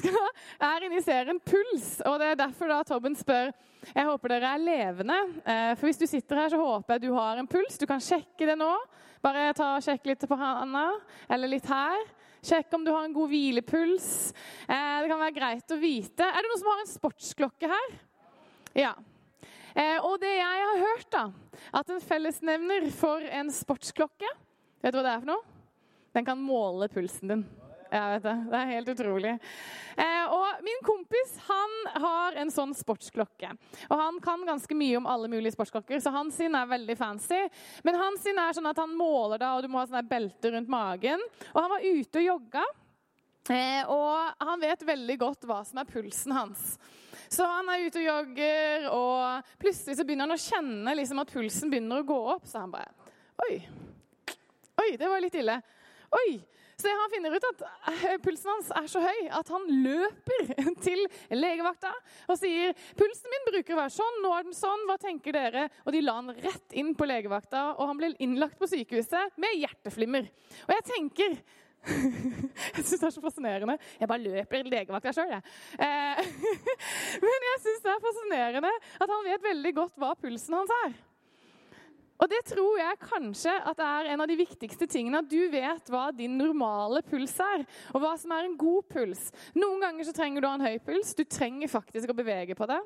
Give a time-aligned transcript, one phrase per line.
[0.00, 0.28] Skal,
[0.68, 3.52] er inne i serien Puls, og det er derfor da Tobben spør
[3.92, 5.16] Jeg håper dere er levende.
[5.46, 7.78] Eh, for hvis du sitter her, så håper jeg du har en puls.
[7.78, 8.70] Du kan sjekke det nå.
[9.22, 10.88] Bare ta og sjekke litt på handa,
[11.30, 12.02] eller litt her.
[12.46, 14.08] Sjekk om du har en god hvilepuls.
[14.66, 16.26] Eh, det kan være greit å vite.
[16.26, 17.94] Er det noen som har en sportsklokke her?
[18.76, 18.94] Ja.
[19.76, 21.24] Eh, og det jeg har hørt, da,
[21.80, 24.30] at en fellesnevner for en sportsklokke
[24.84, 25.54] Vet du hva det er for noe?
[26.14, 27.40] Den kan måle pulsen din.
[27.90, 28.34] Jeg vet det.
[28.50, 29.32] Det er helt utrolig.
[29.96, 33.52] Eh, og min kompis han har en sånn sportsklokke.
[33.88, 37.38] Og han kan ganske mye om alle mulige sportsklokker, så hans sin er veldig fancy.
[37.86, 40.52] Men hans sin er sånn at han måler da, og du må ha sånn belte
[40.54, 41.22] rundt magen.
[41.54, 42.66] Og han var ute og jogga.
[43.46, 46.74] Eh, og han vet veldig godt hva som er pulsen hans.
[47.30, 51.32] Så han er ute og jogger, og plutselig så begynner han å kjenne liksom, at
[51.32, 52.46] pulsen begynner å gå opp.
[52.50, 52.90] Så han bare
[53.46, 53.56] Oi.
[54.80, 55.58] Oi, det var litt ille.
[56.16, 56.38] Oi,
[56.76, 60.50] så han finner ut at eh, pulsen hans er så høy at han løper
[60.86, 61.92] til legevakta
[62.28, 65.66] og sier pulsen min bruker å være sånn, nå er den sånn, hva tenker dere?
[65.86, 69.56] Og de la han rett inn på legevakta, og han ble innlagt på sykehuset med
[69.62, 70.28] hjerteflimmer.
[70.66, 71.38] Og jeg tenker
[72.76, 73.76] jeg syns det er så fascinerende.
[74.00, 75.56] Jeg bare løper legevakta sjøl, jeg.
[75.80, 76.24] Eh,
[77.24, 80.96] men jeg syns det er fascinerende at han vet veldig godt hva pulsen hans er.
[82.16, 85.20] Og det tror jeg kanskje at er en av de viktigste tingene.
[85.20, 89.28] At du vet hva din normale puls er, og hva som er en god puls.
[89.56, 91.12] Noen ganger så trenger du ha en høy puls.
[91.16, 92.80] Du trenger faktisk å bevege på det.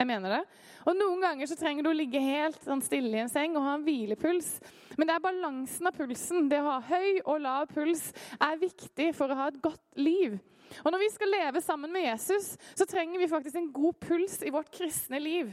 [0.00, 0.44] Jeg mener det.
[0.88, 3.66] Og Noen ganger så trenger du å ligge helt sånn stille i en seng og
[3.66, 4.54] ha en hvilepuls.
[4.96, 6.48] Men det er balansen av pulsen.
[6.48, 8.06] Det å ha høy og lav puls
[8.40, 10.38] er viktig for å ha et godt liv.
[10.84, 14.40] Og Når vi skal leve sammen med Jesus, så trenger vi faktisk en god puls
[14.46, 15.52] i vårt kristne liv.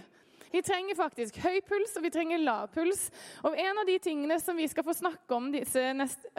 [0.52, 3.08] Vi trenger faktisk høy puls, og vi trenger lav puls.
[3.46, 5.82] Og en av de tingene som Vi skal få snakke om neste,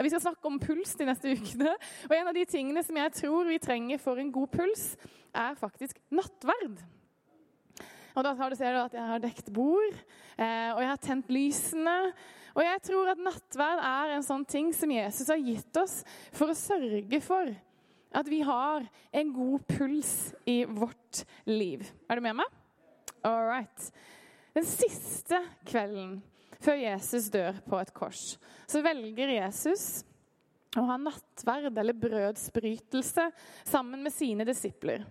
[0.01, 1.75] vi skal snakke om puls de neste ukene.
[2.09, 4.97] Og en av de tingene som jeg tror vi trenger for en god puls,
[5.33, 6.81] er faktisk nattverd.
[8.17, 9.95] Og da ser du at jeg har dekt bord,
[10.35, 11.97] eh, og jeg har tent lysene.
[12.57, 16.01] Og jeg tror at nattverd er en sånn ting som Jesus har gitt oss
[16.35, 17.53] for å sørge for
[18.09, 21.85] at vi har en god puls i vårt liv.
[22.09, 22.58] Er du med meg?
[23.23, 23.91] All right.
[24.53, 26.19] Den siste kvelden
[26.59, 28.23] før Jesus dør på et kors,
[28.67, 30.03] så velger Jesus
[30.77, 33.29] å ha nattverd eller brødsbrytelse
[33.67, 35.05] sammen med sine disipler.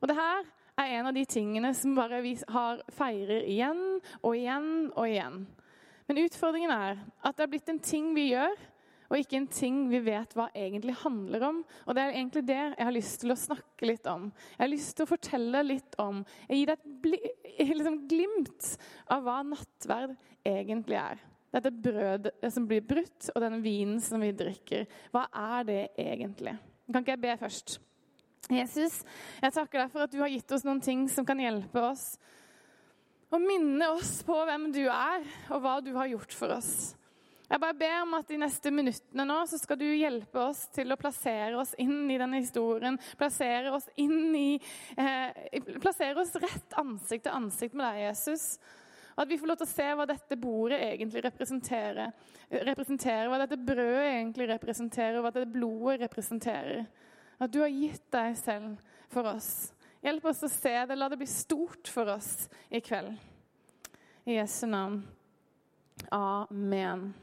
[0.00, 0.42] Og det her
[0.76, 3.82] er en av de tingene som bare vi har feirer igjen
[4.20, 5.44] og igjen og igjen.
[6.06, 8.54] Men utfordringen er at det er blitt en ting vi gjør
[9.10, 11.62] og ikke en ting vi vet hva egentlig handler om.
[11.86, 14.28] Og det er egentlig det jeg har lyst til å snakke litt om.
[14.56, 17.14] Jeg har lyst til å fortelle litt om Jeg gir deg
[17.56, 18.70] et liksom, glimt
[19.12, 21.22] av hva nattverd egentlig er.
[21.56, 24.84] Dette brødet som blir brutt, og denne vinen som vi drikker.
[25.14, 26.56] Hva er det egentlig?
[26.90, 27.78] Kan ikke jeg be først?
[28.52, 29.00] Jesus,
[29.42, 32.12] jeg takker deg for at du har gitt oss noen ting som kan hjelpe oss.
[33.34, 36.94] Og minne oss på hvem du er, og hva du har gjort for oss.
[37.46, 40.90] Jeg bare ber om at de neste minuttene nå så skal du hjelpe oss til
[40.90, 42.98] å plassere oss inn i denne historien.
[43.18, 44.56] Plassere oss inn i
[44.98, 48.48] eh, Plassere oss rett ansikt til ansikt med deg, Jesus.
[49.14, 52.10] Og At vi får lov til å se hva dette bordet egentlig representerer.
[52.50, 56.82] representerer hva dette brødet egentlig representerer, og hva dette blodet representerer.
[57.38, 59.70] At du har gitt deg selv for oss.
[60.02, 60.98] Hjelp oss å se det.
[60.98, 63.14] La det bli stort for oss i kveld.
[64.26, 64.98] I Jesu navn.
[66.10, 67.14] Amen.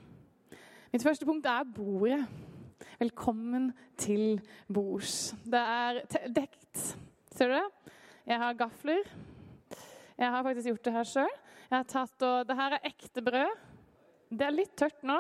[0.94, 2.20] Mitt første punkt er bordet.
[3.00, 4.36] Velkommen til
[4.70, 5.32] bords.
[5.42, 6.82] Det er dekt.
[7.34, 7.94] Ser du det?
[8.30, 9.10] Jeg har gafler.
[10.20, 11.34] Jeg har faktisk gjort det her sjøl.
[11.74, 13.58] Det her er ekte brød.
[14.30, 15.18] Det er litt tørt nå,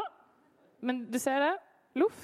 [0.85, 1.55] men du ser det?
[1.97, 2.21] Loff.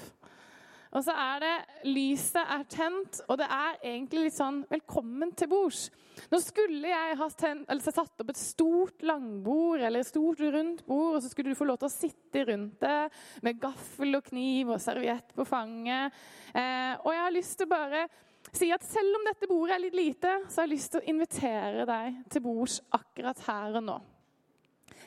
[0.94, 5.50] Og så er det Lyset er tent, og det er egentlig litt sånn Velkommen til
[5.50, 5.88] bords.
[6.30, 11.16] Nå skulle jeg ha tent, satt opp et stort langbord eller et stort rundt bord,
[11.16, 12.98] og så skulle du få lov til å sitte rundt det
[13.46, 16.18] med gaffel og kniv og serviett på fanget.
[16.52, 18.04] Eh, og jeg har lyst til å bare
[18.56, 21.10] si at selv om dette bordet er litt lite, så har jeg lyst til å
[21.12, 23.98] invitere deg til bords akkurat her og nå.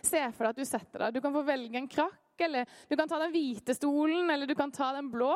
[0.04, 1.15] Se for deg at du setter deg.
[1.15, 4.56] Du kan få velge en krakk, eller du kan ta den hvite stolen, eller du
[4.57, 5.31] kan ta den blå.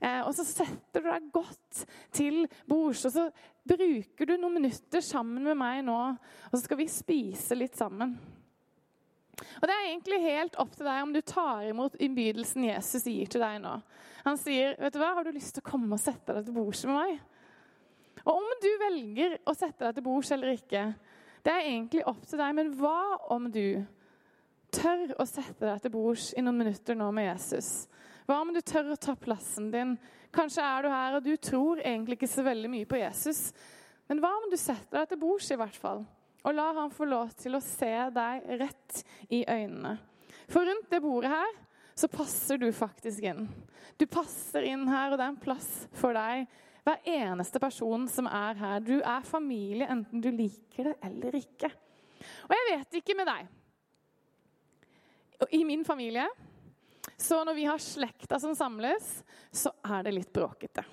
[0.00, 1.84] Eh, og så setter du deg godt
[2.14, 3.26] til bords, og så
[3.66, 6.00] bruker du noen minutter sammen med meg nå.
[6.50, 8.16] Og så skal vi spise litt sammen.
[9.36, 13.28] Og Det er egentlig helt opp til deg om du tar imot innbydelsen Jesus gir
[13.28, 13.80] til deg nå.
[14.24, 16.56] Han sier, 'Vet du hva, har du lyst til å komme og sette deg til
[16.56, 17.20] bords med meg?'
[18.26, 20.94] Og om du velger å sette deg til bords eller ikke,
[21.44, 22.54] det er egentlig opp til deg.
[22.58, 23.84] Men hva om du
[24.74, 27.86] tør å sette deg til bords i noen minutter nå med Jesus?
[28.26, 29.94] Hva om du tør å ta plassen din?
[30.34, 33.52] Kanskje er du her og du tror egentlig ikke så veldig mye på Jesus.
[34.10, 36.02] Men hva om du setter deg til bords, i hvert fall?
[36.46, 39.00] Og lar han få lov til å se deg rett
[39.34, 39.96] i øynene.
[40.50, 41.54] For rundt det bordet her
[41.96, 43.46] så passer du faktisk inn.
[43.96, 46.44] Du passer inn her, og det er en plass for deg.
[46.86, 48.82] Hver eneste person som er her.
[48.84, 51.70] Du er familie, enten du liker det eller ikke.
[52.46, 53.48] Og jeg vet ikke med deg.
[55.56, 56.28] I min familie
[57.16, 60.84] så når vi har slekta som samles, så er det litt bråkete.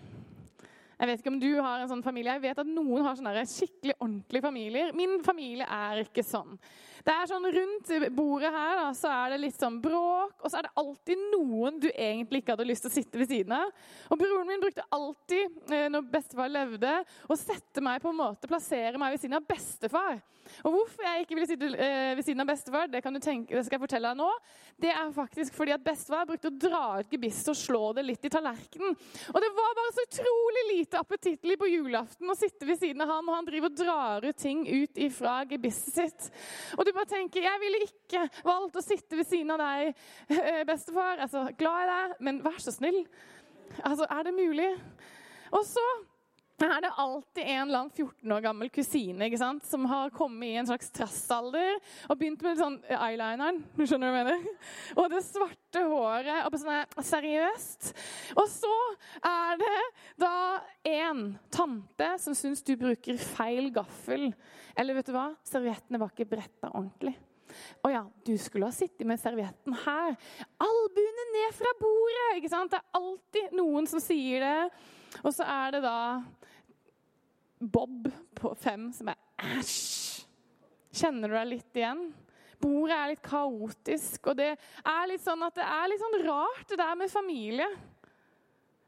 [1.04, 2.38] Jeg vet ikke om du har en sånn familie.
[2.38, 4.94] Jeg vet at noen har sånne skikkelig ordentlige familier.
[4.96, 6.56] Min familie er ikke sånn.
[7.04, 10.60] Det er sånn Rundt bordet her da, så er det litt sånn bråk, og så
[10.60, 13.74] er det alltid noen du egentlig ikke hadde lyst til å sitte ved siden av.
[14.10, 16.94] Og Broren min brukte alltid, eh, når bestefar levde,
[17.28, 20.22] å sette meg på en måte, plassere meg ved siden av bestefar.
[20.64, 23.78] Og Hvorfor jeg ikke ville sitte eh, ved siden av bestefar, det, tenke, det skal
[23.78, 24.30] jeg fortelle deg nå.
[24.84, 28.28] Det er faktisk fordi at bestefar brukte å dra ut gebisset og slå det litt
[28.28, 28.98] i tallerkenen.
[29.32, 33.16] Og det var bare så utrolig lite appetittlig på julaften å sitte ved siden av
[33.16, 36.30] han, og han driver og drar ut ting ut ifra gebisset sitt.
[36.78, 39.94] Og du bare tenker jeg ville ikke valgt å sitte ved siden av deg,
[40.38, 41.22] eh, bestefar.
[41.26, 43.04] Altså, glad i deg, men vær så snill.
[43.82, 44.70] Altså, er det mulig?
[45.54, 45.86] Og så
[46.62, 49.66] er det alltid en eller annen 14 år gammel kusine ikke sant?
[49.66, 53.64] som har kommet i en slags trassalder og begynt med sånn eyelineren.
[53.74, 54.70] Du skjønner hva jeg mener?
[55.02, 56.46] Og det svarte håret.
[56.46, 57.92] og sånn Seriøst.
[58.38, 58.74] Og så
[59.26, 59.82] er det
[60.22, 60.36] da
[60.94, 64.30] en tante som syns du bruker feil gaffel.
[64.78, 65.32] Eller vet du hva?
[65.48, 67.16] Serviettene var ikke bretta ordentlig.
[67.84, 70.16] Å ja, du skulle ha sittet med servietten her.
[70.64, 72.30] Albuene ned fra bordet!
[72.40, 72.74] ikke sant?
[72.74, 74.58] Det er alltid noen som sier det.
[75.22, 75.98] Og så er det da
[77.64, 79.20] Bob på fem som er
[79.60, 80.26] æsj.
[80.94, 82.04] Kjenner du deg litt igjen?
[82.64, 86.68] Bordet er litt kaotisk, og det er litt sånn at det er litt sånn rart,
[86.70, 87.68] det der med familie.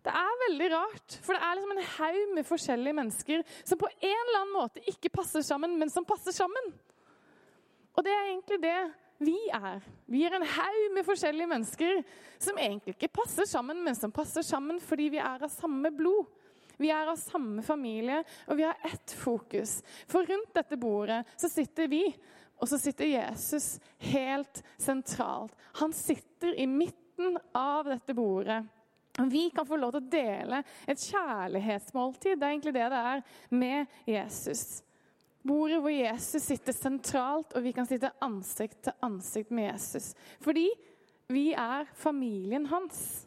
[0.05, 3.89] Det er veldig rart, for det er liksom en haug med forskjellige mennesker som på
[3.89, 6.69] en eller annen måte ikke passer sammen, men som passer sammen.
[7.95, 8.77] Og det er egentlig det
[9.17, 9.83] vi er.
[10.11, 12.01] Vi er en haug med forskjellige mennesker
[12.41, 16.27] som egentlig ikke passer sammen, men som passer sammen fordi vi er av samme blod.
[16.77, 18.19] Vi er av samme familie,
[18.49, 19.77] og vi har ett fokus.
[20.11, 22.03] For rundt dette bordet så sitter vi,
[22.59, 23.77] og så sitter Jesus
[24.11, 25.55] helt sentralt.
[25.79, 28.63] Han sitter i midten av dette bordet.
[29.31, 30.59] Vi kan få lov til å dele
[30.91, 33.21] et kjærlighetsmåltid det er egentlig det det er,
[33.55, 34.81] med Jesus.
[35.45, 40.13] Bordet hvor Jesus sitter sentralt, og vi kan sitte ansikt til ansikt med Jesus.
[40.41, 40.67] Fordi
[41.29, 43.25] vi er familien hans.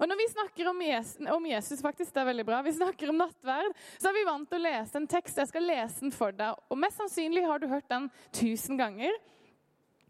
[0.00, 3.10] Og Når vi snakker om Jesus, om Jesus, faktisk, det er veldig bra, vi snakker
[3.12, 5.38] om nattverd, så er vi vant til å lese en tekst.
[5.38, 6.56] Jeg skal lese den for deg.
[6.72, 9.12] Og Mest sannsynlig har du hørt den tusen ganger.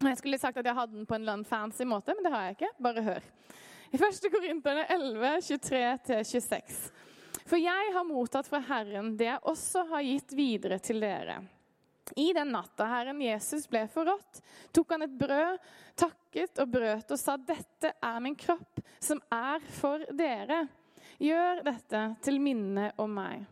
[0.03, 2.33] Jeg skulle sagt at jeg hadde den på en eller annen fancy måte, men det
[2.33, 2.71] har jeg ikke.
[2.83, 3.31] Bare hør.
[3.93, 4.29] I 1.
[4.33, 7.02] Korinterne 11, 23-26.
[7.41, 11.41] For jeg har mottatt fra Herren det jeg også har gitt videre til dere.
[12.15, 14.41] I den natta Herren Jesus ble forrådt,
[14.75, 15.57] tok han et brød,
[15.97, 20.67] takket og brøt og sa, 'Dette er min kropp, som er for dere.
[21.23, 23.45] Gjør dette til minne om meg.'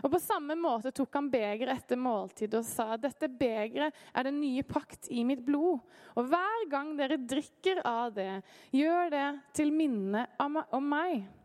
[0.00, 4.40] Og På samme måte tok han begeret etter måltid og sa, 'Dette begeret er den
[4.40, 5.82] nye pakt i mitt blod.'
[6.16, 11.39] 'Og hver gang dere drikker av det, gjør det til minne om meg.'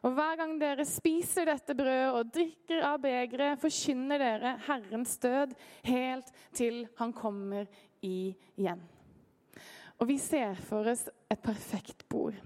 [0.00, 5.52] Og hver gang dere spiser dette brødet og drikker av begeret, forkynner dere Herrens død
[5.88, 7.68] helt til han kommer
[8.00, 8.80] igjen.
[10.00, 12.38] Og vi ser for oss et perfekt bord.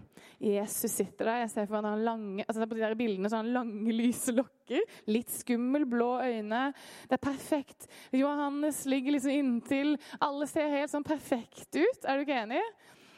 [0.43, 1.43] Jesus sitter der.
[1.45, 4.35] Jeg ser for meg lange, altså på de der bildene så har han lange, lyse
[4.35, 4.83] lokker.
[5.07, 6.65] Litt skummel, blå øyne.
[7.07, 7.87] Det er perfekt.
[8.13, 9.95] Johannes ligger liksom inntil.
[10.19, 12.03] Alle ser helt sånn perfekt ut.
[12.03, 12.63] Er du ikke enig?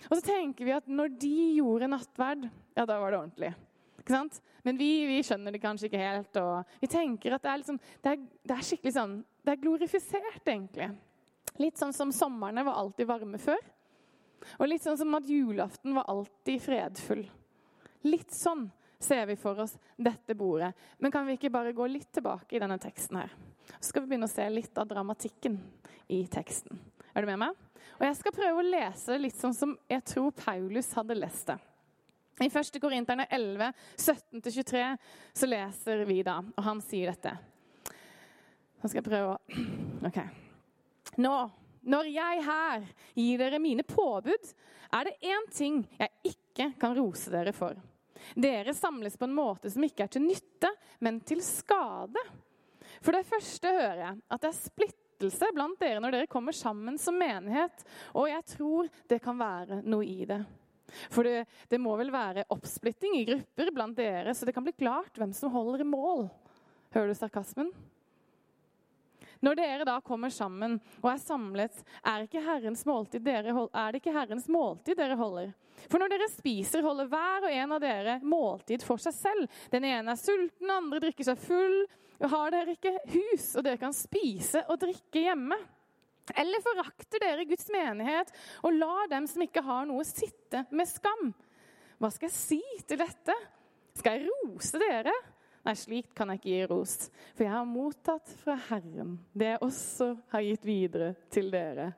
[0.06, 2.44] Og så tenker vi at når de gjorde nattverd,
[2.76, 3.54] ja, da var det ordentlig.
[4.06, 4.36] Ikke sant?
[4.62, 6.36] Men vi, vi, skjønner det kanskje ikke helt.
[6.38, 9.62] og Vi tenker at det er, liksom, det er, det er skikkelig sånn Det er
[9.64, 10.86] glorifisert, egentlig.
[11.58, 13.58] Litt sånn som somrene var alltid varme før.
[14.60, 17.26] Og litt sånn som at julaften var alltid fredfull.
[18.06, 18.68] Litt sånn
[19.02, 20.70] ser vi for oss dette bordet.
[21.02, 23.34] Men kan vi ikke bare gå litt tilbake i denne teksten her?
[23.80, 25.58] Så skal vi begynne å se litt av dramatikken
[26.14, 26.78] i teksten.
[27.10, 27.62] Er du med meg?
[27.96, 31.50] Og Jeg skal prøve å lese det litt sånn som jeg tror Paulus hadde lest
[31.50, 31.58] det.
[32.40, 32.80] I 1.
[32.80, 34.96] Korinterne 11, 17-23
[35.32, 37.32] så leser vi da, og han sier dette.
[38.76, 39.60] Nå skal jeg prøve å
[40.08, 40.18] OK.
[41.24, 41.36] Nå,
[41.88, 42.84] når jeg her
[43.16, 44.50] gir dere mine påbud,
[44.92, 47.78] er det én ting jeg ikke kan rose dere for.
[48.36, 52.20] Dere samles på en måte som ikke er til nytte, men til skade.
[53.00, 57.00] For det første hører jeg at det er splittelse blant dere når dere kommer sammen
[57.00, 60.42] som menighet, og jeg tror det kan være noe i det.
[61.10, 64.76] For det, det må vel være oppsplitting i grupper blant dere, så det kan bli
[64.76, 66.26] klart hvem som holder i mål.
[66.94, 67.72] Hører du sarkasmen?
[69.44, 74.48] Når dere da kommer sammen og er samlet, er, ikke dere er det ikke Herrens
[74.48, 75.52] måltid dere holder.
[75.90, 79.60] For når dere spiser, holder hver og en av dere måltid for seg selv.
[79.70, 81.78] Den ene er sulten, den andre drikker seg full.
[82.16, 85.58] Har dere ikke hus, og dere kan spise og drikke hjemme?
[86.35, 88.33] Eller forakter dere Guds menighet
[88.66, 91.30] og lar dem som ikke har noe, sitte med skam?
[92.02, 93.37] Hva skal jeg si til dette?
[93.97, 95.14] Skal jeg rose dere?
[95.66, 96.92] Nei, slikt kan jeg ikke gi ros,
[97.35, 101.88] for jeg har mottatt fra Herren det jeg også har gitt videre til dere.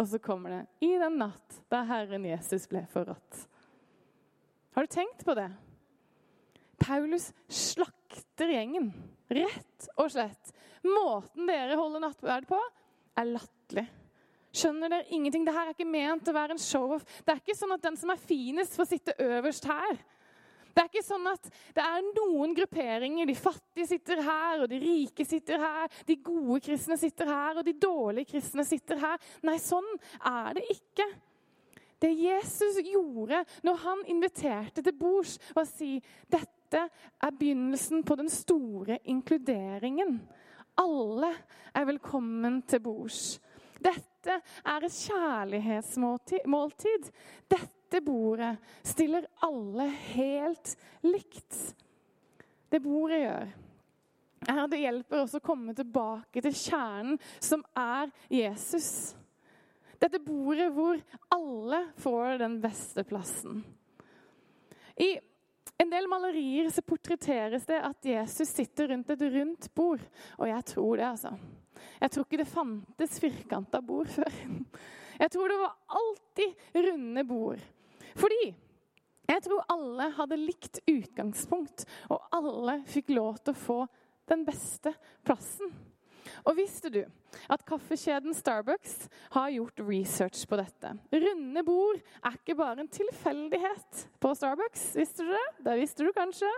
[0.00, 3.44] Og så kommer det i den natt da Herren Jesus ble forrådt.
[4.74, 5.50] Har du tenkt på det?
[6.82, 8.90] Paulus slakter gjengen,
[9.30, 10.50] rett og slett.
[10.82, 12.58] Måten dere holder nattverd på,
[13.20, 13.61] er latterlig.
[14.52, 15.46] Skjønner dere ingenting?
[15.48, 17.06] Dette er ikke ment å være en show-off.
[17.24, 20.02] Det er ikke sånn at den som er finest, får sitte øverst her.
[20.72, 23.28] Det er ikke sånn at det er noen grupperinger.
[23.28, 25.88] De fattige sitter her, og de rike sitter her.
[26.08, 29.20] De gode kristne sitter her, og de dårlige kristne sitter her.
[29.44, 29.88] Nei, sånn
[30.20, 31.08] er det ikke.
[32.02, 35.94] Det Jesus gjorde når han inviterte til bords, var å si
[36.32, 40.16] dette er begynnelsen på den store inkluderingen.
[40.80, 41.34] Alle
[41.76, 43.36] er velkommen til bords.
[43.82, 47.10] Dette er et kjærlighetsmåltid.
[47.50, 51.74] Dette bordet stiller alle helt likt.
[52.72, 53.50] Det bordet gjør,
[54.48, 59.14] er det hjelper oss å komme tilbake til kjernen, som er Jesus.
[60.02, 60.98] Dette bordet hvor
[61.30, 63.62] alle får den beste plassen.
[64.96, 65.18] I
[65.82, 70.02] en del malerier så portretteres det at Jesus sitter rundt et rundt bord.
[70.38, 71.32] Og jeg tror det, altså.
[72.00, 74.42] Jeg tror ikke det fantes firkanta bord før.
[75.22, 77.62] Jeg tror det var alltid runde bord.
[78.18, 78.42] Fordi
[79.28, 83.78] jeg tror alle hadde likt utgangspunkt, og alle fikk lov til å få
[84.30, 84.92] den beste
[85.24, 85.70] plassen.
[86.46, 87.00] Og visste du
[87.50, 90.92] at kaffekjeden Starbucks har gjort research på dette?
[91.12, 94.92] Runde bord er ikke bare en tilfeldighet på Starbucks.
[94.98, 95.48] Visste du det?
[95.66, 96.50] Det visste du kanskje.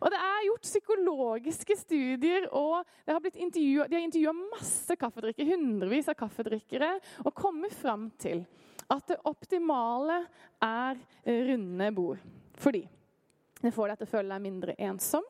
[0.00, 3.28] Og det er gjort psykologiske studier, og de har
[4.02, 6.92] intervjua masse kaffedrikkere, hundrevis av kaffedrikkere,
[7.24, 8.44] og kommet fram til
[8.92, 10.20] at det optimale
[10.62, 12.20] er runde bord.
[12.56, 12.84] Fordi
[13.62, 15.24] det får deg til å føle deg mindre ensom.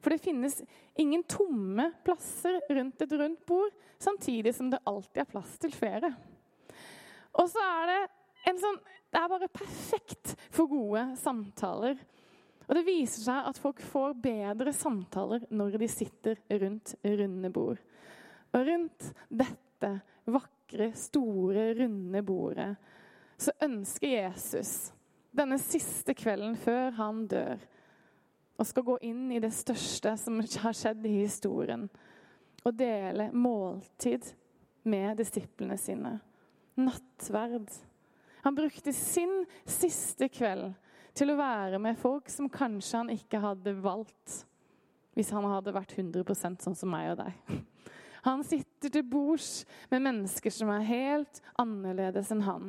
[0.00, 0.60] For det finnes
[1.00, 6.12] ingen tomme plasser rundt et rundt bord, samtidig som det alltid er plass til flere.
[7.36, 8.00] Og så er det
[8.50, 11.96] en sånn Det er bare perfekt for gode samtaler.
[12.70, 17.80] Og det viser seg at folk får bedre samtaler når de sitter rundt runde bord.
[18.54, 19.90] Og rundt dette
[20.30, 22.70] vakre, store, runde bordet
[23.40, 24.92] så ønsker Jesus
[25.34, 27.58] denne siste kvelden før han dør,
[28.60, 31.86] og skal gå inn i det største som har skjedd i historien,
[32.62, 34.26] og dele måltid
[34.90, 36.18] med disiplene sine.
[36.78, 37.70] Nattverd.
[38.44, 40.70] Han brukte sin siste kveld
[41.16, 44.44] til å være med folk som kanskje han ikke hadde valgt
[45.16, 47.34] hvis han hadde vært 100% sånn som meg og deg.
[48.20, 52.66] Han sitter til bords med mennesker som er helt annerledes enn han.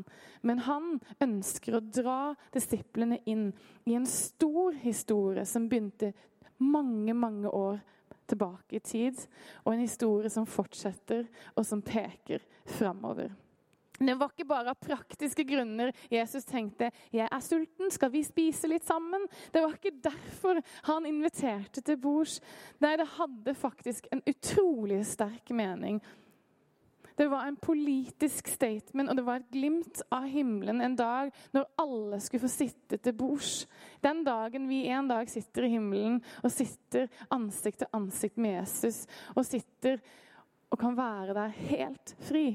[0.47, 2.19] Men han ønsker å dra
[2.55, 3.49] disiplene inn
[3.83, 6.13] i en stor historie som begynte
[6.55, 7.81] mange, mange år
[8.31, 9.19] tilbake i tid,
[9.65, 13.33] og en historie som fortsetter, og som peker framover.
[13.99, 18.69] Det var ikke bare av praktiske grunner Jesus tenkte jeg er sulten, skal vi spise
[18.71, 19.27] litt sammen?
[19.53, 22.39] Det var ikke derfor han inviterte til bords.
[22.81, 26.01] Nei, det hadde faktisk en utrolig sterk mening.
[27.21, 31.67] Det var en politisk statement, og det var et glimt av himmelen en dag når
[31.83, 33.67] alle skulle få sitte til bords.
[34.01, 39.03] Den dagen vi en dag sitter i himmelen og sitter ansikt til ansikt med Jesus
[39.35, 40.01] og sitter
[40.71, 42.45] og kan være der helt fri.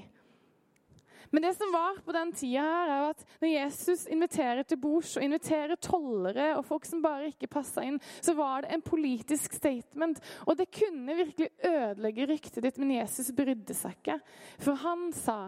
[1.30, 5.16] Men det som var på den tida, her, er at når Jesus inviterer til bords
[5.18, 9.56] og inviterer tollere og folk som bare ikke passa inn, så var det en politisk
[9.58, 10.20] statement.
[10.46, 14.20] Og det kunne virkelig ødelegge ryktet ditt, men Jesus brydde seg ikke.
[14.62, 15.40] For han sa,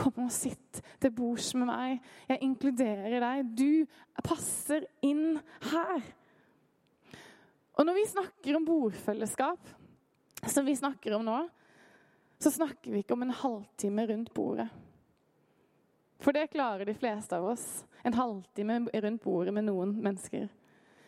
[0.00, 1.96] Kom og sitt til bords med meg.
[2.30, 3.48] Jeg inkluderer deg.
[3.58, 5.34] Du passer inn
[5.66, 6.04] her.
[7.76, 9.72] Og når vi snakker om bordfellesskap,
[10.46, 11.40] som vi snakker om nå,
[12.40, 14.70] så snakker vi ikke om en halvtime rundt bordet.
[16.20, 17.84] For det klarer de fleste av oss.
[18.04, 20.48] En halvtime rundt bordet med noen mennesker.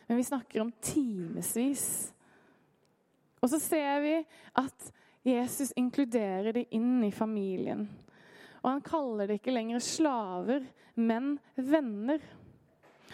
[0.07, 2.13] Men vi snakker om timevis.
[3.41, 4.15] Og så ser vi
[4.59, 4.91] at
[5.23, 7.85] Jesus inkluderer de inn i familien.
[8.63, 10.65] Og han kaller det ikke lenger slaver,
[10.95, 12.23] men venner.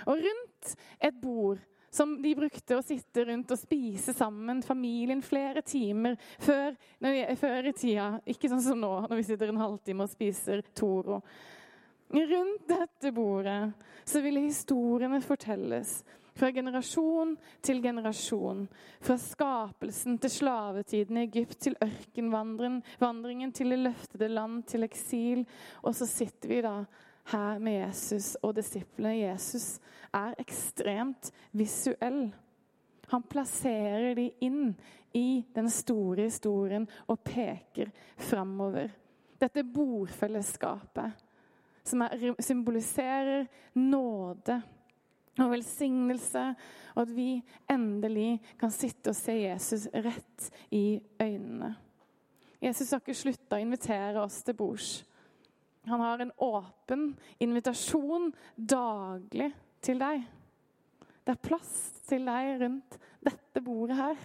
[0.05, 5.63] Og rundt et bord som de brukte å sitte rundt og spise sammen, familien, flere
[5.65, 8.09] timer før, vi, før i tida.
[8.29, 11.23] Ikke sånn som nå, når vi sitter en halvtime og spiser Toro.
[12.09, 13.71] Rundt dette bordet
[14.05, 15.99] så ville historiene fortelles
[16.39, 18.63] fra generasjon til generasjon.
[19.01, 25.45] Fra skapelsen til slavetiden i Egypt, til ørkenvandringen, til det løftede land, til eksil.
[25.83, 26.75] Og så sitter vi da
[27.33, 29.19] her med Jesus og disiplene.
[29.19, 29.79] Jesus
[30.13, 32.29] er ekstremt visuell.
[33.09, 34.73] Han plasserer de inn
[35.13, 38.89] i den store historien og peker framover.
[39.39, 41.28] Dette bordfellesskapet
[41.89, 44.59] som er, symboliserer nåde
[45.39, 46.45] og velsignelse,
[46.95, 47.29] og at vi
[47.71, 51.75] endelig kan sitte og se Jesus rett i øynene.
[52.59, 54.89] Jesus har ikke slutta å invitere oss til bords.
[55.87, 57.05] Han har en åpen
[57.39, 59.47] invitasjon daglig
[59.81, 60.25] til deg.
[61.23, 61.71] Det er plass
[62.09, 64.19] til deg rundt dette bordet her.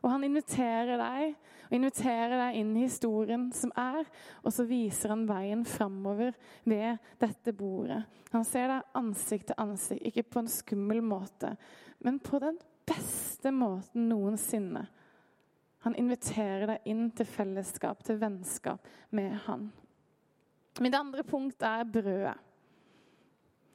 [0.00, 1.34] Og han inviterer deg
[1.70, 4.08] og inviterer deg inn i historien som er,
[4.42, 6.34] og så viser han veien framover
[6.66, 8.00] ved dette bordet.
[8.32, 11.54] Han ser deg ansikt til ansikt, ikke på en skummel måte,
[12.02, 12.58] men på den
[12.90, 14.88] beste måten noensinne.
[15.86, 19.70] Han inviterer deg inn til fellesskap, til vennskap med han.
[20.82, 22.36] Mitt andre punkt er brødet.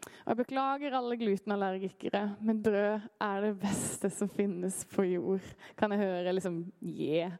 [0.05, 5.53] Og Jeg beklager alle glutenallergikere, men brød er det beste som finnes på jord.
[5.77, 7.37] Kan jeg høre liksom yeah.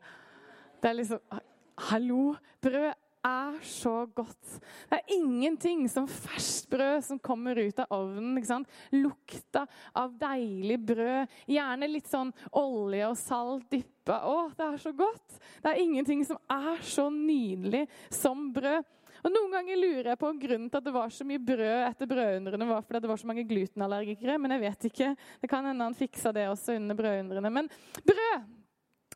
[0.82, 1.42] Det er liksom
[1.90, 2.36] Hallo!
[2.64, 2.94] Brød
[3.26, 4.60] er så godt.
[4.90, 8.38] Det er ingenting som ferskt brød som kommer ut av ovnen.
[8.38, 8.70] ikke sant?
[8.94, 9.66] Lukta
[9.98, 11.34] av deilig brød.
[11.50, 14.22] Gjerne litt sånn olje og salt dyppa.
[14.30, 15.40] Å, det er så godt!
[15.64, 18.86] Det er ingenting som er så nydelig som brød.
[19.26, 22.10] Og Noen ganger lurer jeg på grunnen til at det var så mye brød etter
[22.10, 22.68] brødundrene.
[22.70, 25.08] var fordi det var så mange glutenallergikere, men jeg vet ikke.
[25.42, 27.50] Det kan hende han fiksa det også under brødundrene.
[27.50, 27.70] Men
[28.06, 28.46] brød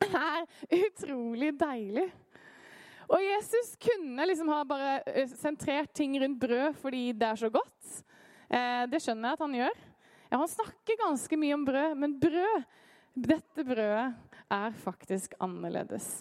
[0.08, 0.48] er
[0.80, 2.08] utrolig deilig.
[3.10, 7.50] Og Jesus kunne liksom ha bare eh, sentrert ting rundt brød fordi det er så
[7.54, 7.94] godt.
[8.50, 9.80] Eh, det skjønner jeg at han gjør.
[10.30, 12.66] Ja, Han snakker ganske mye om brød, men brød,
[13.14, 14.10] dette brødet
[14.50, 16.20] er faktisk annerledes.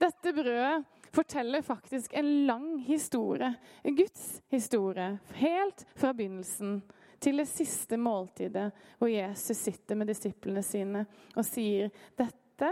[0.00, 3.54] Dette brødet forteller faktisk en lang historie.
[3.82, 5.18] En Guds historie.
[5.38, 6.82] Helt fra begynnelsen
[7.22, 12.70] til det siste måltidet, hvor Jesus sitter med disiplene sine og sier dette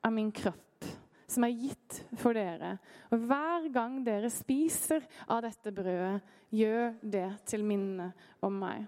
[0.00, 0.86] er min kropp,
[1.28, 2.76] som er gitt for dere.
[3.12, 8.10] Og hver gang dere spiser av dette brødet, gjør det til minne
[8.46, 8.86] om meg.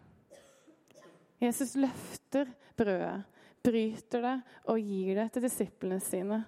[1.43, 3.23] Jesus løfter brødet,
[3.63, 4.37] bryter det
[4.71, 6.41] og gir det til disiplene sine.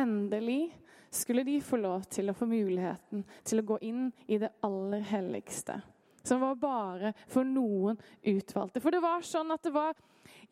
[0.00, 0.64] Endelig
[1.10, 5.02] skulle de få lov til å få muligheten til å gå inn i det aller
[5.10, 5.80] helligste.
[6.22, 8.82] Som var bare for noen utvalgte.
[8.82, 9.96] For det var sånn at det var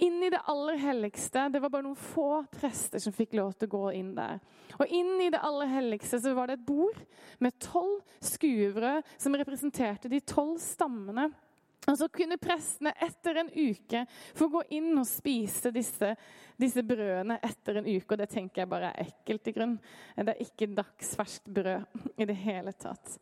[0.02, 3.68] inn i det aller helligste Det var bare noen få prester som fikk lov til
[3.68, 4.40] å gå inn der.
[4.78, 6.98] Og inn i det aller helligste så var det et bord
[7.42, 11.28] med tolv skuebrød som representerte de tolv stammene
[11.88, 14.02] og så kunne prestene etter en uke
[14.36, 16.12] få gå inn og spise disse,
[16.60, 18.12] disse, brødene etter en uke.
[18.12, 19.78] Og det tenker jeg bare er ekkelt i grunn.
[20.16, 23.16] Det er ikke dagsferskt brød i det hele tatt.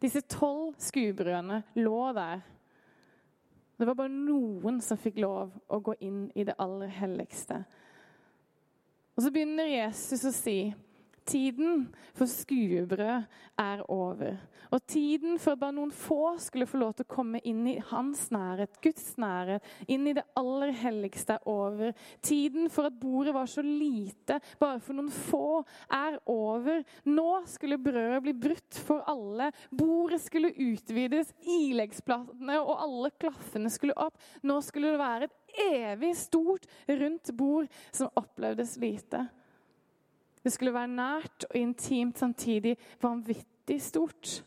[0.00, 2.40] Disse tolv skuebrødene lå der.
[3.76, 7.62] Det var bare noen som fikk lov å gå inn i det aller helligste.
[9.16, 10.58] Og så begynner Jesus å si
[11.30, 11.84] Tiden
[12.16, 13.26] for skuebrød
[13.62, 14.38] er over.
[14.70, 18.24] Og tiden for bare noen få skulle få lov til å komme inn i hans
[18.34, 21.94] nærhet, Guds nærhet, inn i det aller helligste, er over.
[22.22, 26.82] Tiden for at bordet var så lite, bare for noen få, er over.
[27.06, 29.50] Nå skulle brødet bli brutt for alle.
[29.70, 34.18] Bordet skulle utvides, ileggsplatene og alle klaffene skulle opp.
[34.42, 39.28] Nå skulle det være et evig stort, rundt bord som opplevdes lite.
[40.40, 44.40] Det skulle være nært og intimt, samtidig vanvittig stort.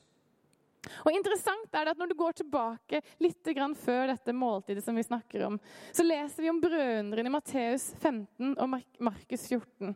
[1.05, 3.47] Og interessant er det at Når du går tilbake litt
[3.79, 5.59] før dette måltidet, som vi snakker om,
[5.91, 9.95] så leser vi om brødunderen i Matteus 15 og Markus 14.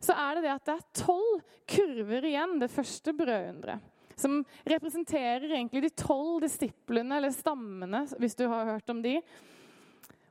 [0.00, 3.80] Så er det det at det er tolv kurver igjen, det første brødunderet.
[4.20, 9.14] som representerer egentlig de tolv disiplene, eller stammene, hvis du har hørt om de.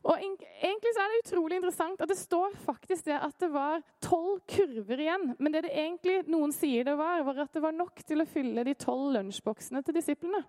[0.10, 3.84] Og egentlig så er det utrolig interessant at det står faktisk det at det var
[4.02, 5.36] tolv kurver igjen.
[5.38, 8.30] Men det det egentlig noen sier det var, var at det var nok til å
[8.30, 10.42] fylle de tolv lunsjboksene til disiplene.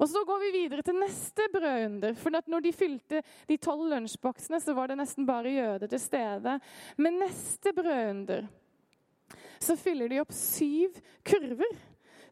[0.00, 2.16] Og Så går vi videre til neste brødunder.
[2.16, 6.58] For når de fylte de tolv lunsjboksene, så var det nesten bare jøder til stede.
[6.96, 8.48] Men neste brødunder
[9.62, 11.76] så fyller de opp syv kurver,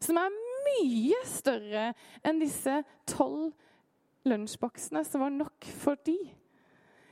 [0.01, 0.33] som er
[0.65, 1.91] mye større
[2.27, 3.53] enn disse tolv
[4.25, 6.17] lunsjboksene som var nok for de.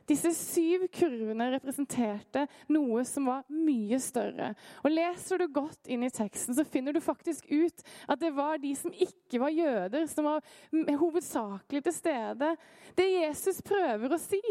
[0.10, 4.52] Disse syv kurvene representerte noe som var mye større.
[4.84, 8.58] Og Leser du godt inn i teksten, så finner du faktisk ut at det var
[8.62, 12.52] de som ikke var jøder, som var hovedsakelig til stede.
[12.98, 14.42] Det Jesus prøver å si,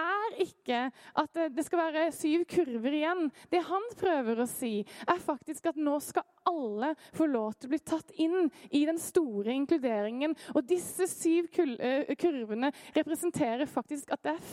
[0.00, 0.86] er ikke
[1.20, 3.28] at det skal være syv kurver igjen.
[3.52, 7.72] Det han prøver å si, er faktisk at nå skal alle få lov til å
[7.74, 10.34] bli tatt inn i den store inkluderingen.
[10.56, 14.50] Og disse syv eh, kurvene representerer faktisk at det er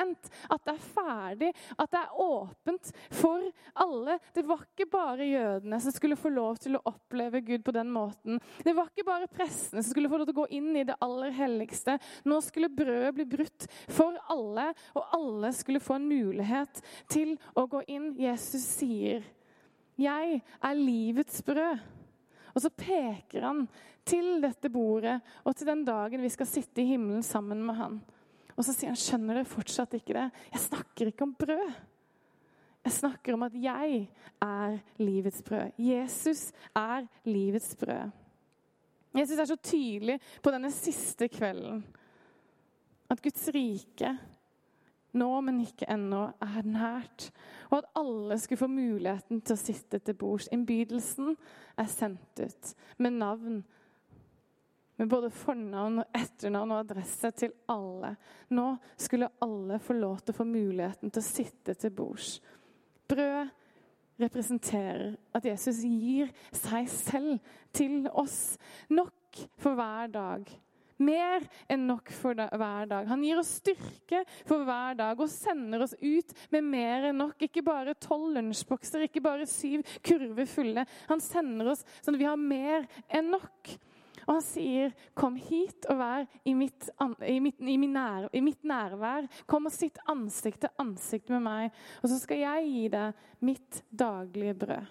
[0.00, 4.18] fullendt, at det er ferdig, at det er åpent for alle.
[4.34, 7.90] Det var ikke bare jødene som skulle få lov til å oppleve Gud på den
[7.90, 8.40] måten.
[8.64, 10.98] Det var ikke bare prestene som skulle få lov til å gå inn i det
[11.00, 11.98] aller helligste.
[12.24, 17.66] Nå skulle brødet bli brutt for alle, og alle skulle få en mulighet til å
[17.66, 18.14] gå inn.
[18.18, 19.22] Jesus sier
[20.00, 21.80] 'Jeg er livets brød'.
[22.54, 23.68] Og så peker han
[24.04, 28.00] til dette bordet og til den dagen vi skal sitte i himmelen sammen med han.
[28.60, 30.26] Og så sier han, 'Skjønner dere fortsatt ikke det?
[30.52, 31.78] Jeg snakker ikke om brød.'
[32.84, 34.08] Jeg snakker om at jeg
[34.40, 35.72] er livets brød.
[35.78, 38.10] Jesus er livets brød.
[39.16, 41.82] Jesus er så tydelig på denne siste kvelden
[43.10, 44.14] at Guds rike
[45.12, 47.30] nå, men ikke ennå, er nært.
[47.70, 50.48] Og at alle skulle få muligheten til å sitte til bords.
[50.54, 51.34] Innbydelsen
[51.76, 53.64] er sendt ut med navn.
[55.00, 58.12] Med både fornavn, og etternavn og adresse til alle.
[58.52, 58.66] Nå
[59.00, 62.34] skulle alle få lov til å få muligheten til å sitte til bords.
[63.08, 63.48] Brød
[64.20, 68.58] representerer at Jesus gir seg selv til oss.
[68.92, 70.50] Nok for hver dag
[71.00, 73.08] mer enn nok for hver dag.
[73.08, 77.40] Han gir oss styrke for hver dag og sender oss ut med mer enn nok.
[77.46, 80.84] Ikke bare tolv lunsjbokser, ikke bare syv kurver fulle.
[81.08, 83.72] Han sender oss sånn at vi har mer enn nok.
[84.30, 86.88] Og han sier, 'Kom hit og vær i mitt,
[87.26, 91.72] i mitt, i nær, i mitt nærvær.' 'Kom og sitt ansikt til ansikt med meg.'
[92.02, 94.86] Og så skal jeg gi deg mitt daglige brød.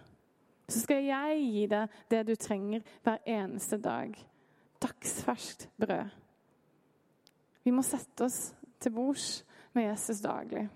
[0.67, 4.13] Så skal jeg gi deg det du trenger hver eneste dag
[4.81, 6.09] dagsferskt brød.
[7.63, 10.67] Vi må sette oss til bords med Jesus daglig.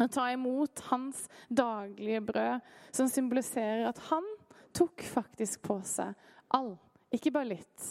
[0.00, 2.60] Og ta imot hans daglige brød,
[2.92, 4.26] som symboliserer at han
[4.74, 6.14] tok faktisk på seg
[6.50, 6.76] all,
[7.14, 7.86] ikke bare litt,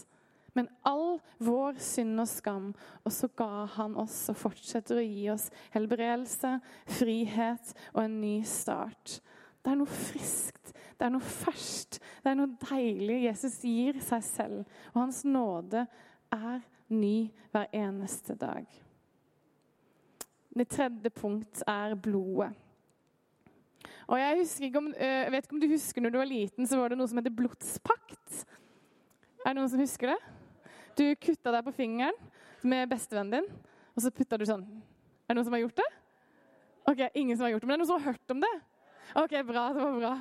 [0.58, 2.71] men all vår synd og skam.
[3.06, 6.58] Og så ga han oss og fortsetter å gi oss helbredelse,
[6.97, 9.19] frihet og en ny start.
[9.62, 13.23] Det er noe friskt, det er noe ferskt, det er noe deilig.
[13.27, 15.86] Jesus gir seg selv, og hans nåde
[16.34, 18.65] er ny hver eneste dag.
[20.58, 22.53] Det tredje punkt er blodet.
[24.08, 26.80] Og jeg, om, eh, jeg, vet ikke om du husker når du var liten, så
[26.80, 28.45] var det noe som heter blodspakt.
[29.47, 30.17] Er det noen som husker det?
[30.99, 32.17] Du kutta deg på fingeren
[32.67, 33.45] med bestevennen din,
[33.95, 34.65] og så putta du sånn.
[35.23, 35.86] Er det noen som har gjort det?
[36.91, 38.51] Ok, ingen som har gjort det, Men det er noen som har hørt om det?
[39.23, 39.63] OK, bra.
[39.71, 40.12] Det var bra.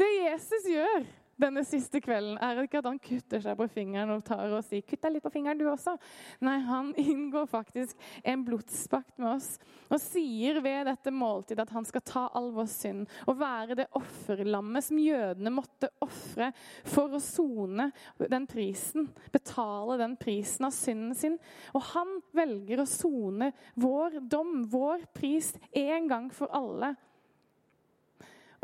[0.00, 1.04] Det Jesus gjør
[1.40, 4.84] denne siste kvelden, er ikke at han kutter seg på fingeren og tar og sier
[4.84, 5.96] 'kutt deg litt på fingeren, du også'.
[6.44, 9.54] Nei, han inngår faktisk en blodspakt med oss
[9.90, 13.88] og sier ved dette måltidet at han skal ta all vår synd og være det
[13.98, 16.50] offerlammet som jødene måtte ofre
[16.88, 21.38] for å sone den prisen, betale den prisen av synden sin.
[21.74, 26.94] Og han velger å sone vår dom, vår pris, en gang for alle.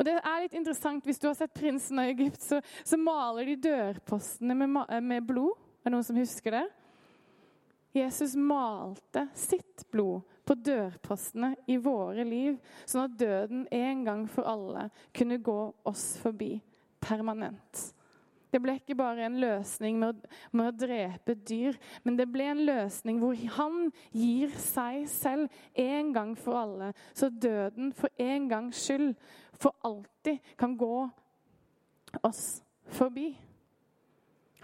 [0.00, 3.44] Og det er litt interessant, Hvis du har sett 'Prinsen av Egypt', så, så maler
[3.44, 5.52] de dørpostene med, med, blod.
[5.84, 6.66] Er det noen som husker det?
[7.92, 14.48] Jesus malte sitt blod på dørpostene i våre liv, sånn at døden en gang for
[14.48, 16.54] alle kunne gå oss forbi
[17.02, 17.90] permanent.
[18.50, 22.48] Det ble ikke bare en løsning med å, med å, drepe dyr, men det ble
[22.50, 28.48] en løsning hvor han gir seg selv en gang for alle, så døden for en
[28.50, 29.14] gangs skyld
[29.60, 31.08] for alltid kan gå
[32.26, 33.30] oss forbi.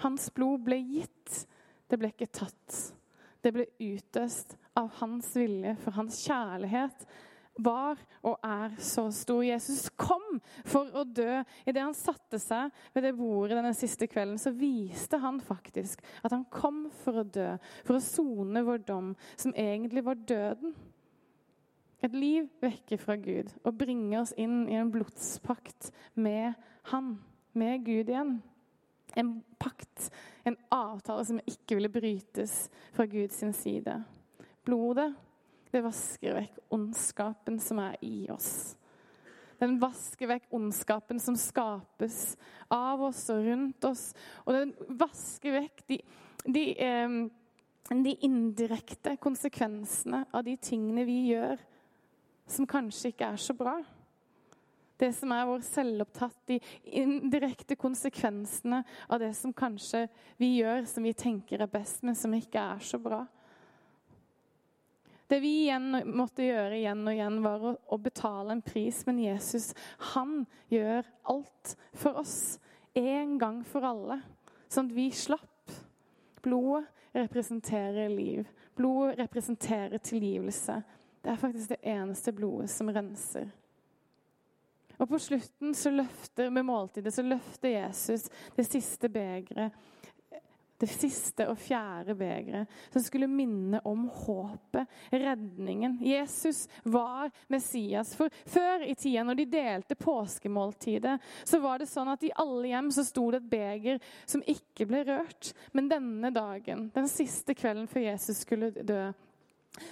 [0.02, 1.46] Hans blod ble gitt,
[1.88, 2.80] det ble ikke tatt.
[3.44, 7.06] Det ble utøst av hans vilje, for hans kjærlighet
[7.62, 9.40] var og er så stor.
[9.46, 11.40] Jesus kom for å dø.
[11.64, 16.34] Idet han satte seg ved det bordet denne siste kvelden, så viste han faktisk at
[16.34, 17.54] han kom for å dø,
[17.86, 20.76] for å sone vår dom, som egentlig var døden.
[22.04, 26.52] Et liv vekke fra Gud og bringe oss inn i en blodspakt med
[26.92, 27.16] Han,
[27.56, 28.36] med Gud igjen.
[29.16, 30.10] En pakt,
[30.44, 33.96] en avtale som ikke ville brytes fra Guds side.
[34.66, 35.14] Blodet
[35.72, 38.76] det vasker vekk ondskapen som er i oss.
[39.60, 42.36] Den vasker vekk ondskapen som skapes
[42.72, 44.10] av oss og rundt oss.
[44.44, 45.98] Og den vasker vekk de,
[46.44, 47.16] de, eh,
[48.04, 51.64] de indirekte konsekvensene av de tingene vi gjør
[52.46, 53.76] som kanskje ikke er så bra.
[54.96, 56.56] Det som er vår selvopptatt, de
[56.96, 58.80] indirekte konsekvensene
[59.12, 60.06] av det som kanskje
[60.40, 63.26] vi gjør som vi tenker er best, men som ikke er så bra.
[65.26, 69.00] Det vi igjen måtte gjøre igjen og igjen, var å, å, betale en pris.
[69.08, 69.72] Men Jesus,
[70.14, 72.56] han gjør alt for oss.
[72.96, 74.20] En gang for alle.
[74.70, 75.74] Sånn at vi slapp.
[76.46, 78.46] Blodet representerer liv.
[78.78, 80.78] Blodet representerer tilgivelse.
[81.26, 83.48] Det er faktisk det eneste blodet som renser.
[84.96, 89.74] Og på slutten så løfter, med måltidet så løfter Jesus det siste begeret
[90.78, 95.98] det siste og fjerde begeret, som skulle minne om håpet, redningen.
[96.04, 98.12] Jesus var Messias.
[98.16, 101.16] For før i tida, når de delte påskemåltidet,
[101.48, 104.88] så var det sånn at i alle hjem så sto det et beger som ikke
[104.90, 105.54] ble rørt.
[105.72, 109.08] Men denne dagen, den siste kvelden før Jesus skulle dø,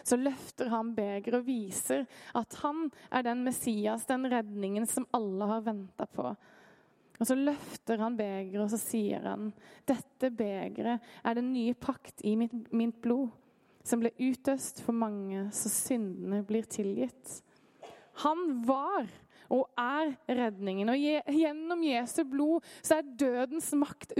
[0.02, 2.04] så løfter han begeret og viser
[2.36, 6.34] at han er den Messias, den redningen som alle har venta på.
[7.20, 9.52] Og Så løfter han begeret og så sier han,
[9.86, 13.30] dette begeret er den nye pakt i mitt, mitt blod,
[13.84, 17.42] som ble utøst for mange, så syndene blir tilgitt.
[18.24, 19.06] Han var
[19.52, 20.92] og er redningen.
[20.92, 21.00] Og
[21.34, 24.14] Gjennom Jesu blod så er dødens makt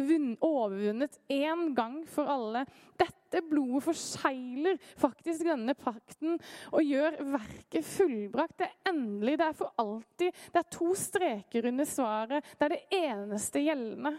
[0.45, 2.65] overvunnet én gang for alle.
[3.01, 6.37] Dette blodet forsegler faktisk denne pakten
[6.73, 8.59] og gjør verket fullbrakt.
[8.59, 10.43] Det er endelig, det er for alltid.
[10.53, 12.53] Det er to streker under svaret.
[12.59, 14.15] Det er det eneste gjeldende.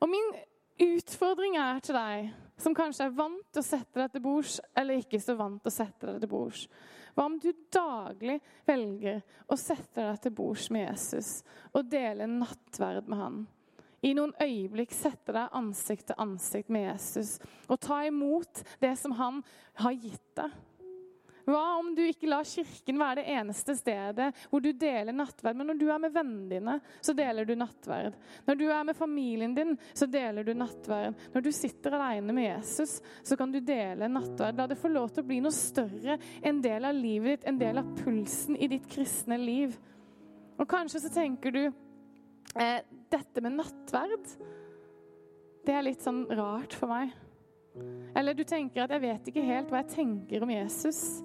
[0.00, 0.30] Og min
[0.80, 2.30] utfordring er til deg
[2.60, 5.72] som kanskje er vant til å sette deg til bords, eller ikke så vant til
[5.72, 6.66] å sette deg til bords.
[7.20, 9.18] Hva om du daglig velger
[9.52, 11.42] å sette deg til bords med Jesus
[11.76, 13.42] og dele nattverd med han?
[14.00, 17.34] I noen øyeblikk sette deg ansikt til ansikt med Jesus
[17.66, 19.42] og ta imot det som han
[19.82, 20.54] har gitt deg.
[21.50, 25.58] Hva om du ikke lar kirken være det eneste stedet hvor du deler nattverd?
[25.58, 28.16] Men når du er med vennene dine, så deler du nattverd.
[28.46, 31.18] Når du er med familien din, så deler du nattverd.
[31.34, 34.58] Når du sitter alene med Jesus, så kan du dele nattverd.
[34.60, 37.60] La det få lov til å bli noe større, en del av livet ditt, en
[37.60, 39.74] del av pulsen i ditt kristne liv.
[40.60, 42.78] Og kanskje så tenker du eh,
[43.10, 44.36] dette med nattverd,
[45.66, 47.12] det er litt sånn rart for meg.
[48.16, 51.20] Eller du tenker at jeg vet ikke helt hva jeg tenker om Jesus.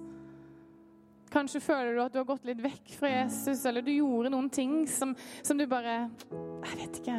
[1.32, 4.50] Kanskje føler du at du har gått litt vekk fra Jesus, eller du gjorde noen
[4.52, 6.06] ting som, som du bare
[6.62, 7.18] Jeg vet ikke.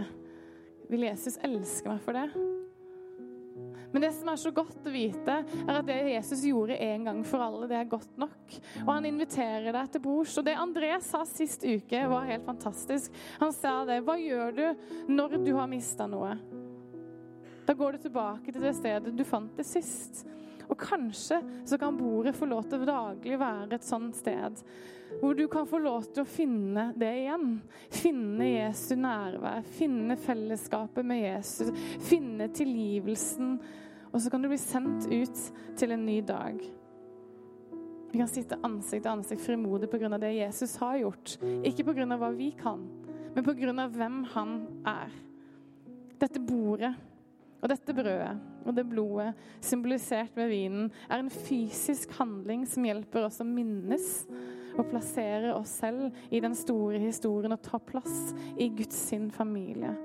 [0.88, 2.30] Vil Jesus elske meg for det?
[3.92, 7.22] Men det som er så godt å vite, er at det Jesus gjorde en gang
[7.26, 8.56] for alle, det er godt nok.
[8.84, 10.36] Og han inviterer deg til bords.
[10.38, 13.16] Og det André sa sist uke, var helt fantastisk.
[13.42, 14.02] Han sa det.
[14.06, 14.66] Hva gjør du
[15.12, 16.36] når du har mista noe?
[17.68, 20.26] Da går du tilbake til det stedet du fant det sist.
[20.68, 24.64] Og kanskje så kan bordet få lov til å daglig være et sånt sted
[25.22, 27.54] hvor du kan få lov til å finne det igjen.
[27.94, 31.72] Finne Jesu nærvær, finne fellesskapet med Jesus,
[32.06, 33.56] finne tilgivelsen.
[34.12, 35.42] Og så kan du bli sendt ut
[35.80, 36.60] til en ny dag.
[38.12, 40.18] Vi kan sitte ansikt til ansikt frimodig pga.
[40.18, 41.38] det Jesus har gjort.
[41.64, 42.06] Ikke pga.
[42.18, 42.88] hva vi kan,
[43.36, 43.88] men pga.
[43.88, 44.54] hvem han
[44.86, 45.12] er.
[46.18, 46.96] Dette bordet
[47.62, 49.32] og dette brødet og det blodet,
[49.64, 54.10] symbolisert ved vinen, er en fysisk handling som hjelper oss å minnes
[54.78, 59.96] og plassere oss selv i den store historien og ta plass i Guds sin familie.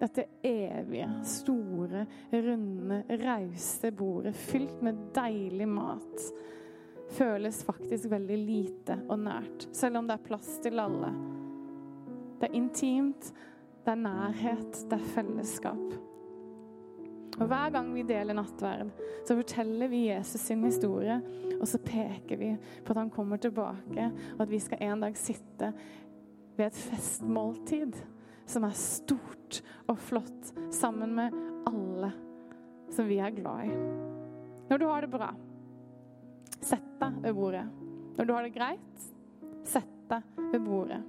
[0.00, 6.26] Dette evige, store, runde, rause bordet fylt med deilig mat
[7.14, 11.12] føles faktisk veldig lite og nært, selv om det er plass til alle.
[12.40, 13.30] Det er intimt,
[13.84, 15.84] det er nærhet, det er fellesskap.
[17.40, 18.92] Og Hver gang vi deler nattverd,
[19.26, 21.18] så forteller vi Jesus sin historie.
[21.58, 22.50] Og så peker vi
[22.84, 25.72] på at han kommer tilbake, og at vi skal en dag sitte
[26.54, 27.96] ved et festmåltid
[28.46, 31.34] som er stort og flott, sammen med
[31.66, 32.12] alle
[32.92, 33.78] som vi er glad i.
[34.68, 35.30] Når du har det bra,
[36.60, 37.64] sett deg ved bordet.
[38.14, 39.08] Når du har det greit,
[39.66, 41.00] sett deg ved bordet.